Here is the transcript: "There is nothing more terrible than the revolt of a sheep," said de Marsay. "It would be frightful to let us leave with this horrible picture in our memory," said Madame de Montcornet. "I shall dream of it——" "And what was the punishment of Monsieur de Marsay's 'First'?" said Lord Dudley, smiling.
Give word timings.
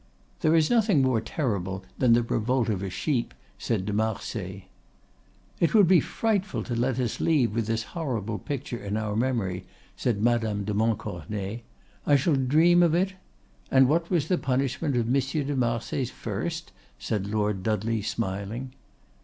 "There 0.39 0.55
is 0.55 0.71
nothing 0.71 1.03
more 1.03 1.21
terrible 1.21 1.83
than 1.99 2.13
the 2.13 2.23
revolt 2.23 2.69
of 2.69 2.81
a 2.81 2.89
sheep," 2.89 3.35
said 3.59 3.85
de 3.85 3.93
Marsay. 3.93 4.65
"It 5.59 5.75
would 5.75 5.87
be 5.87 5.99
frightful 5.99 6.63
to 6.63 6.73
let 6.75 6.97
us 6.99 7.19
leave 7.19 7.53
with 7.53 7.67
this 7.67 7.83
horrible 7.93 8.39
picture 8.39 8.83
in 8.83 8.97
our 8.97 9.15
memory," 9.15 9.67
said 9.95 10.19
Madame 10.23 10.63
de 10.63 10.73
Montcornet. 10.73 11.61
"I 12.07 12.15
shall 12.15 12.33
dream 12.33 12.81
of 12.81 12.95
it——" 12.95 13.13
"And 13.69 13.87
what 13.87 14.09
was 14.09 14.27
the 14.27 14.39
punishment 14.39 14.95
of 14.95 15.07
Monsieur 15.07 15.43
de 15.43 15.55
Marsay's 15.55 16.09
'First'?" 16.09 16.71
said 16.97 17.27
Lord 17.27 17.61
Dudley, 17.61 18.01
smiling. 18.01 18.73